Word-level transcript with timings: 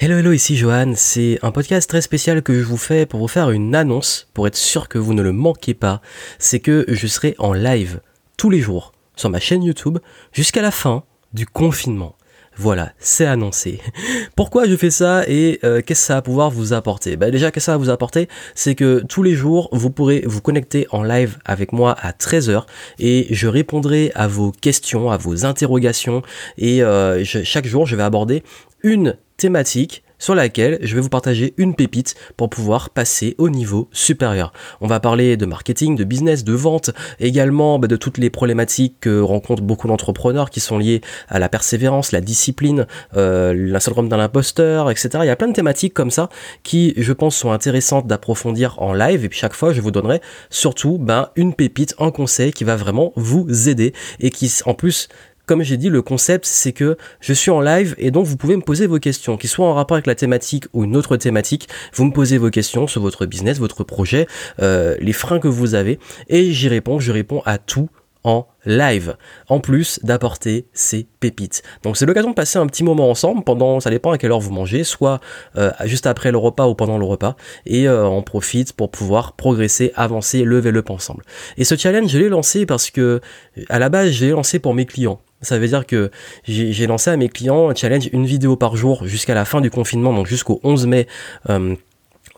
Hello 0.00 0.16
hello, 0.16 0.30
ici 0.30 0.56
Johan, 0.56 0.92
c'est 0.94 1.40
un 1.42 1.50
podcast 1.50 1.90
très 1.90 2.02
spécial 2.02 2.40
que 2.44 2.54
je 2.54 2.64
vous 2.64 2.76
fais 2.76 3.04
pour 3.04 3.18
vous 3.18 3.26
faire 3.26 3.50
une 3.50 3.74
annonce, 3.74 4.28
pour 4.32 4.46
être 4.46 4.54
sûr 4.54 4.88
que 4.88 4.96
vous 4.96 5.12
ne 5.12 5.22
le 5.22 5.32
manquez 5.32 5.74
pas, 5.74 6.00
c'est 6.38 6.60
que 6.60 6.84
je 6.86 7.08
serai 7.08 7.34
en 7.38 7.52
live 7.52 8.00
tous 8.36 8.48
les 8.48 8.60
jours 8.60 8.92
sur 9.16 9.28
ma 9.28 9.40
chaîne 9.40 9.64
YouTube 9.64 9.98
jusqu'à 10.32 10.62
la 10.62 10.70
fin 10.70 11.02
du 11.32 11.46
confinement. 11.46 12.14
Voilà, 12.60 12.92
c'est 12.98 13.24
annoncé. 13.24 13.80
Pourquoi 14.36 14.66
je 14.66 14.74
fais 14.74 14.90
ça 14.90 15.22
et 15.28 15.60
euh, 15.62 15.80
qu'est-ce 15.80 16.00
que 16.00 16.06
ça 16.06 16.14
va 16.16 16.22
pouvoir 16.22 16.50
vous 16.50 16.72
apporter? 16.72 17.16
Bah 17.16 17.30
Déjà, 17.30 17.52
qu'est-ce 17.52 17.66
que 17.66 17.66
ça 17.66 17.72
va 17.72 17.78
vous 17.78 17.88
apporter? 17.88 18.28
C'est 18.56 18.74
que 18.74 19.04
tous 19.08 19.22
les 19.22 19.34
jours, 19.34 19.68
vous 19.70 19.90
pourrez 19.90 20.24
vous 20.26 20.40
connecter 20.40 20.88
en 20.90 21.04
live 21.04 21.38
avec 21.44 21.72
moi 21.72 21.96
à 22.00 22.10
13h 22.10 22.64
et 22.98 23.28
je 23.30 23.46
répondrai 23.46 24.10
à 24.16 24.26
vos 24.26 24.50
questions, 24.50 25.08
à 25.08 25.16
vos 25.16 25.46
interrogations 25.46 26.22
et 26.56 26.82
euh, 26.82 27.24
chaque 27.24 27.66
jour, 27.66 27.86
je 27.86 27.94
vais 27.94 28.02
aborder 28.02 28.42
une 28.82 29.16
thématique 29.36 30.02
sur 30.18 30.34
laquelle 30.34 30.78
je 30.82 30.94
vais 30.94 31.00
vous 31.00 31.08
partager 31.08 31.54
une 31.56 31.74
pépite 31.74 32.14
pour 32.36 32.50
pouvoir 32.50 32.90
passer 32.90 33.34
au 33.38 33.50
niveau 33.50 33.88
supérieur. 33.92 34.52
On 34.80 34.86
va 34.86 35.00
parler 35.00 35.36
de 35.36 35.46
marketing, 35.46 35.96
de 35.96 36.04
business, 36.04 36.44
de 36.44 36.52
vente, 36.52 36.90
également 37.20 37.78
bah, 37.78 37.88
de 37.88 37.96
toutes 37.96 38.18
les 38.18 38.30
problématiques 38.30 38.96
que 39.00 39.20
rencontrent 39.20 39.62
beaucoup 39.62 39.88
d'entrepreneurs 39.88 40.50
qui 40.50 40.60
sont 40.60 40.78
liées 40.78 41.00
à 41.28 41.38
la 41.38 41.48
persévérance, 41.48 42.12
la 42.12 42.20
discipline, 42.20 42.86
euh, 43.16 43.78
syndrome 43.78 44.08
d'un 44.08 44.20
imposteur, 44.20 44.90
etc. 44.90 45.10
Il 45.22 45.26
y 45.26 45.30
a 45.30 45.36
plein 45.36 45.48
de 45.48 45.52
thématiques 45.52 45.94
comme 45.94 46.10
ça 46.10 46.28
qui, 46.62 46.92
je 46.96 47.12
pense, 47.12 47.36
sont 47.36 47.52
intéressantes 47.52 48.06
d'approfondir 48.06 48.74
en 48.82 48.92
live 48.92 49.24
et 49.24 49.28
puis 49.28 49.38
chaque 49.38 49.54
fois, 49.54 49.72
je 49.72 49.80
vous 49.80 49.90
donnerai 49.90 50.20
surtout 50.50 50.98
ben, 50.98 51.28
une 51.36 51.54
pépite, 51.54 51.94
un 51.98 52.10
conseil 52.10 52.52
qui 52.52 52.64
va 52.64 52.76
vraiment 52.76 53.12
vous 53.16 53.68
aider 53.68 53.92
et 54.20 54.30
qui, 54.30 54.52
en 54.66 54.74
plus, 54.74 55.08
comme 55.48 55.62
j'ai 55.62 55.76
dit, 55.76 55.88
le 55.88 56.02
concept, 56.02 56.46
c'est 56.46 56.72
que 56.72 56.96
je 57.20 57.32
suis 57.32 57.50
en 57.50 57.60
live 57.60 57.94
et 57.98 58.10
donc 58.10 58.26
vous 58.26 58.36
pouvez 58.36 58.56
me 58.56 58.62
poser 58.62 58.86
vos 58.86 58.98
questions, 58.98 59.36
qu'ils 59.36 59.50
soient 59.50 59.66
en 59.66 59.74
rapport 59.74 59.96
avec 59.96 60.06
la 60.06 60.14
thématique 60.14 60.66
ou 60.72 60.84
une 60.84 60.96
autre 60.96 61.16
thématique. 61.16 61.68
Vous 61.94 62.04
me 62.04 62.12
posez 62.12 62.38
vos 62.38 62.50
questions 62.50 62.86
sur 62.86 63.00
votre 63.00 63.26
business, 63.26 63.58
votre 63.58 63.82
projet, 63.82 64.26
euh, 64.60 64.96
les 65.00 65.12
freins 65.12 65.40
que 65.40 65.48
vous 65.48 65.74
avez 65.74 65.98
et 66.28 66.52
j'y 66.52 66.68
réponds. 66.68 67.00
Je 67.00 67.10
réponds 67.12 67.42
à 67.46 67.58
tout 67.58 67.88
en 68.24 68.46
live, 68.66 69.16
en 69.48 69.60
plus 69.60 70.00
d'apporter 70.02 70.66
ces 70.72 71.06
pépites. 71.20 71.62
Donc 71.82 71.96
c'est 71.96 72.04
l'occasion 72.04 72.30
de 72.30 72.34
passer 72.34 72.58
un 72.58 72.66
petit 72.66 72.84
moment 72.84 73.08
ensemble 73.08 73.44
pendant, 73.44 73.80
ça 73.80 73.90
dépend 73.90 74.10
à 74.10 74.18
quelle 74.18 74.32
heure 74.32 74.40
vous 74.40 74.52
mangez, 74.52 74.84
soit 74.84 75.20
euh, 75.56 75.70
juste 75.84 76.06
après 76.06 76.30
le 76.30 76.38
repas 76.38 76.66
ou 76.66 76.74
pendant 76.74 76.98
le 76.98 77.04
repas, 77.04 77.36
et 77.64 77.88
euh, 77.88 78.06
on 78.06 78.22
profite 78.22 78.72
pour 78.74 78.90
pouvoir 78.90 79.32
progresser, 79.32 79.92
avancer, 79.94 80.44
lever 80.44 80.72
le 80.72 80.82
ensemble. 80.88 81.24
Et 81.56 81.64
ce 81.64 81.76
challenge, 81.76 82.10
je 82.10 82.18
l'ai 82.18 82.28
lancé 82.28 82.66
parce 82.66 82.90
que 82.90 83.20
à 83.68 83.78
la 83.78 83.88
base, 83.88 84.10
je 84.10 84.26
l'ai 84.26 84.30
lancé 84.32 84.58
pour 84.58 84.74
mes 84.74 84.86
clients. 84.86 85.20
Ça 85.40 85.58
veut 85.58 85.68
dire 85.68 85.86
que 85.86 86.10
j'ai 86.44 86.86
lancé 86.86 87.10
à 87.10 87.16
mes 87.16 87.28
clients 87.28 87.70
un 87.70 87.74
challenge 87.74 88.08
une 88.12 88.26
vidéo 88.26 88.56
par 88.56 88.76
jour 88.76 89.06
jusqu'à 89.06 89.34
la 89.34 89.44
fin 89.44 89.60
du 89.60 89.70
confinement, 89.70 90.12
donc 90.12 90.26
jusqu'au 90.26 90.60
11 90.64 90.86
mai 90.86 91.06
euh, 91.48 91.76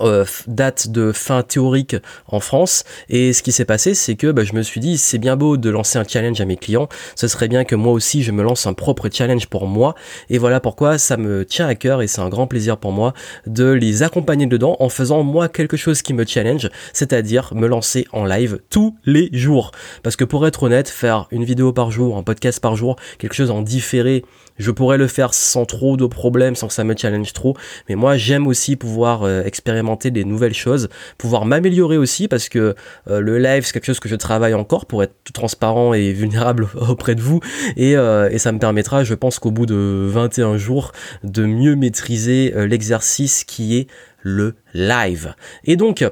euh, 0.00 0.24
date 0.46 0.88
de 0.88 1.12
fin 1.12 1.42
théorique 1.42 1.96
en 2.28 2.40
France. 2.40 2.84
Et 3.08 3.32
ce 3.32 3.42
qui 3.42 3.52
s'est 3.52 3.64
passé, 3.64 3.94
c'est 3.94 4.14
que 4.14 4.30
bah, 4.30 4.44
je 4.44 4.54
me 4.54 4.62
suis 4.62 4.80
dit, 4.80 4.98
c'est 4.98 5.18
bien 5.18 5.36
beau 5.36 5.56
de 5.56 5.70
lancer 5.70 5.98
un 5.98 6.04
challenge 6.06 6.40
à 6.40 6.44
mes 6.44 6.56
clients, 6.56 6.88
ce 7.16 7.28
serait 7.28 7.48
bien 7.48 7.64
que 7.64 7.74
moi 7.74 7.92
aussi 7.92 8.22
je 8.22 8.32
me 8.32 8.42
lance 8.42 8.66
un 8.66 8.74
propre 8.74 9.08
challenge 9.12 9.46
pour 9.46 9.66
moi. 9.66 9.94
Et 10.30 10.38
voilà 10.38 10.60
pourquoi 10.60 10.98
ça 10.98 11.16
me 11.16 11.44
tient 11.44 11.66
à 11.66 11.74
cœur 11.74 12.02
et 12.02 12.06
c'est 12.06 12.20
un 12.20 12.28
grand 12.28 12.46
plaisir 12.46 12.76
pour 12.78 12.92
moi 12.92 13.12
de 13.46 13.70
les 13.70 14.02
accompagner 14.02 14.46
dedans 14.46 14.76
en 14.80 14.88
faisant 14.88 15.22
moi 15.22 15.48
quelque 15.48 15.76
chose 15.76 16.02
qui 16.02 16.14
me 16.14 16.24
challenge, 16.24 16.68
c'est-à-dire 16.92 17.52
me 17.54 17.66
lancer 17.66 18.06
en 18.12 18.24
live 18.24 18.60
tous 18.70 18.96
les 19.04 19.28
jours. 19.32 19.72
Parce 20.02 20.16
que 20.16 20.24
pour 20.24 20.46
être 20.46 20.62
honnête, 20.62 20.88
faire 20.88 21.26
une 21.30 21.44
vidéo 21.44 21.72
par 21.72 21.90
jour, 21.90 22.16
un 22.16 22.22
podcast 22.22 22.60
par 22.60 22.76
jour, 22.76 22.96
quelque 23.18 23.34
chose 23.34 23.50
en 23.50 23.62
différé, 23.62 24.24
je 24.58 24.70
pourrais 24.70 24.98
le 24.98 25.06
faire 25.06 25.34
sans 25.34 25.64
trop 25.64 25.96
de 25.96 26.06
problèmes, 26.06 26.56
sans 26.56 26.66
que 26.66 26.74
ça 26.74 26.84
me 26.84 26.96
challenge 26.96 27.32
trop. 27.32 27.56
Mais 27.88 27.94
moi, 27.94 28.16
j'aime 28.16 28.46
aussi 28.46 28.76
pouvoir 28.76 29.22
euh, 29.22 29.44
expérimenter 29.44 29.87
des 29.96 30.24
nouvelles 30.24 30.54
choses, 30.54 30.88
pouvoir 31.16 31.44
m'améliorer 31.44 31.96
aussi 31.96 32.28
parce 32.28 32.48
que 32.48 32.74
euh, 33.08 33.20
le 33.20 33.38
live, 33.38 33.64
c'est 33.64 33.72
quelque 33.72 33.86
chose 33.86 34.00
que 34.00 34.08
je 34.08 34.16
travaille 34.16 34.54
encore 34.54 34.86
pour 34.86 35.02
être 35.02 35.14
tout 35.24 35.32
transparent 35.32 35.94
et 35.94 36.12
vulnérable 36.12 36.68
auprès 36.88 37.14
de 37.14 37.20
vous. 37.20 37.40
Euh, 37.78 38.28
et 38.30 38.38
ça 38.38 38.52
me 38.52 38.58
permettra, 38.58 39.04
je 39.04 39.14
pense 39.14 39.38
qu'au 39.38 39.50
bout 39.50 39.66
de 39.66 40.06
21 40.08 40.56
jours, 40.56 40.92
de 41.24 41.44
mieux 41.44 41.76
maîtriser 41.76 42.52
l'exercice 42.66 43.44
qui 43.44 43.76
est 43.76 43.86
le 44.22 44.54
live. 44.74 45.34
Et 45.64 45.76
donc, 45.76 46.04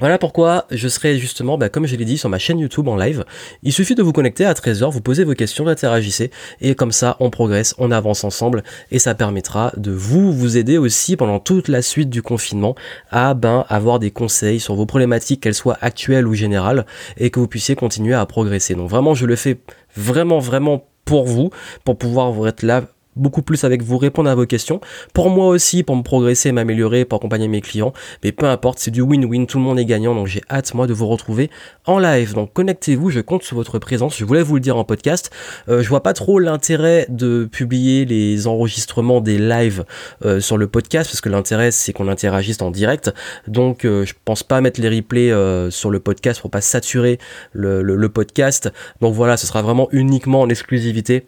voilà 0.00 0.18
pourquoi 0.18 0.66
je 0.70 0.88
serai 0.88 1.18
justement, 1.18 1.58
bah, 1.58 1.68
comme 1.68 1.86
je 1.86 1.96
l'ai 1.96 2.04
dit, 2.04 2.18
sur 2.18 2.28
ma 2.28 2.38
chaîne 2.38 2.58
YouTube 2.58 2.86
en 2.88 2.96
live. 2.96 3.24
Il 3.62 3.72
suffit 3.72 3.94
de 3.94 4.02
vous 4.02 4.12
connecter 4.12 4.44
à 4.44 4.52
13h, 4.52 4.90
vous 4.90 5.00
posez 5.00 5.24
vos 5.24 5.34
questions, 5.34 5.66
interagissez, 5.66 6.30
et 6.60 6.74
comme 6.74 6.92
ça, 6.92 7.16
on 7.20 7.30
progresse, 7.30 7.74
on 7.78 7.90
avance 7.90 8.24
ensemble, 8.24 8.62
et 8.90 8.98
ça 8.98 9.14
permettra 9.14 9.72
de 9.76 9.90
vous, 9.90 10.32
vous 10.32 10.56
aider 10.56 10.78
aussi 10.78 11.16
pendant 11.16 11.40
toute 11.40 11.68
la 11.68 11.82
suite 11.82 12.10
du 12.10 12.22
confinement 12.22 12.74
à 13.10 13.34
ben, 13.34 13.64
avoir 13.68 13.98
des 13.98 14.10
conseils 14.10 14.60
sur 14.60 14.74
vos 14.74 14.86
problématiques, 14.86 15.42
qu'elles 15.42 15.54
soient 15.54 15.78
actuelles 15.80 16.26
ou 16.26 16.34
générales, 16.34 16.86
et 17.16 17.30
que 17.30 17.40
vous 17.40 17.48
puissiez 17.48 17.74
continuer 17.74 18.14
à 18.14 18.24
progresser. 18.26 18.74
Donc 18.74 18.88
vraiment, 18.90 19.14
je 19.14 19.26
le 19.26 19.36
fais 19.36 19.58
vraiment, 19.96 20.38
vraiment 20.38 20.86
pour 21.04 21.24
vous, 21.24 21.50
pour 21.84 21.96
pouvoir 21.96 22.32
vous 22.32 22.46
être 22.46 22.62
là 22.62 22.82
beaucoup 23.18 23.42
plus 23.42 23.64
avec 23.64 23.82
vous, 23.82 23.98
répondre 23.98 24.30
à 24.30 24.34
vos 24.34 24.46
questions. 24.46 24.80
Pour 25.12 25.30
moi 25.30 25.48
aussi, 25.48 25.82
pour 25.82 25.96
me 25.96 26.02
progresser, 26.02 26.52
m'améliorer, 26.52 27.04
pour 27.04 27.18
accompagner 27.18 27.48
mes 27.48 27.60
clients. 27.60 27.92
Mais 28.24 28.32
peu 28.32 28.46
importe, 28.46 28.78
c'est 28.78 28.90
du 28.90 29.02
win-win, 29.02 29.46
tout 29.46 29.58
le 29.58 29.64
monde 29.64 29.78
est 29.78 29.84
gagnant. 29.84 30.14
Donc 30.14 30.26
j'ai 30.26 30.42
hâte, 30.50 30.74
moi, 30.74 30.86
de 30.86 30.92
vous 30.92 31.06
retrouver 31.06 31.50
en 31.86 31.98
live. 31.98 32.34
Donc 32.34 32.52
connectez-vous, 32.52 33.10
je 33.10 33.20
compte 33.20 33.42
sur 33.42 33.56
votre 33.56 33.78
présence. 33.78 34.16
Je 34.16 34.24
voulais 34.24 34.42
vous 34.42 34.54
le 34.54 34.60
dire 34.60 34.76
en 34.76 34.84
podcast. 34.84 35.30
Euh, 35.68 35.82
je 35.82 35.88
vois 35.88 36.02
pas 36.02 36.12
trop 36.12 36.38
l'intérêt 36.38 37.06
de 37.08 37.48
publier 37.50 38.04
les 38.04 38.46
enregistrements 38.46 39.20
des 39.20 39.38
lives 39.38 39.84
euh, 40.24 40.40
sur 40.40 40.56
le 40.56 40.66
podcast, 40.66 41.10
parce 41.10 41.20
que 41.20 41.28
l'intérêt, 41.28 41.70
c'est 41.70 41.92
qu'on 41.92 42.08
interagisse 42.08 42.60
en 42.62 42.70
direct. 42.70 43.12
Donc 43.46 43.84
euh, 43.84 44.04
je 44.04 44.14
pense 44.24 44.42
pas 44.42 44.60
mettre 44.60 44.80
les 44.80 44.88
replays 44.88 45.32
sur 45.70 45.90
le 45.90 46.00
podcast 46.00 46.40
pour 46.40 46.50
pas 46.50 46.60
saturer 46.60 47.18
le, 47.52 47.82
le 47.82 48.08
podcast. 48.08 48.70
Donc 49.00 49.14
voilà, 49.14 49.36
ce 49.36 49.46
sera 49.46 49.62
vraiment 49.62 49.88
uniquement 49.92 50.40
en 50.40 50.48
exclusivité 50.48 51.26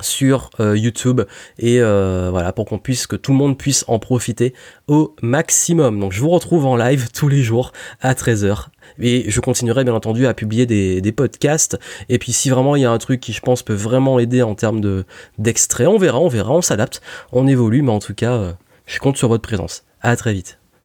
sur 0.00 0.50
euh, 0.60 0.76
YouTube 0.76 1.22
et 1.58 1.80
euh, 1.80 2.28
voilà 2.30 2.52
pour 2.52 2.66
qu'on 2.66 2.78
puisse 2.78 3.06
que 3.06 3.16
tout 3.16 3.32
le 3.32 3.38
monde 3.38 3.58
puisse 3.58 3.84
en 3.88 3.98
profiter 3.98 4.54
au 4.88 5.14
maximum. 5.22 6.00
Donc 6.00 6.12
je 6.12 6.20
vous 6.20 6.30
retrouve 6.30 6.66
en 6.66 6.76
live 6.76 7.08
tous 7.12 7.28
les 7.28 7.42
jours 7.42 7.72
à 8.00 8.14
13h 8.14 8.66
et 9.00 9.30
je 9.30 9.40
continuerai 9.40 9.84
bien 9.84 9.94
entendu 9.94 10.26
à 10.26 10.34
publier 10.34 10.66
des, 10.66 11.12
podcasts 11.12 11.78
et 12.08 12.18
puis 12.18 12.32
si 12.32 12.50
vraiment 12.50 12.76
il 12.76 12.82
y 12.82 12.84
a 12.84 12.90
un 12.90 12.98
truc 12.98 13.20
qui 13.20 13.32
je 13.32 13.40
pense 13.40 13.62
peut 13.62 13.74
vraiment 13.74 14.18
aider 14.18 14.42
en 14.42 14.54
termes 14.54 14.80
de 14.80 15.04
d'extrait, 15.38 15.86
on 15.86 15.98
verra, 15.98 16.20
on 16.20 16.28
verra, 16.28 16.52
on 16.52 16.62
s'adapte, 16.62 17.00
on 17.32 17.46
évolue 17.46 17.82
mais 17.82 17.92
en 17.92 18.00
tout 18.00 18.14
cas 18.14 18.32
euh, 18.32 18.52
je 18.86 18.98
compte 18.98 19.16
sur 19.16 19.28
votre 19.28 19.42
présence. 19.42 19.84
À 20.02 20.14
très 20.16 20.34
vite. 20.34 20.58